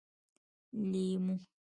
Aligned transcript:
🍋 0.71 0.79
لېمو 0.91 1.35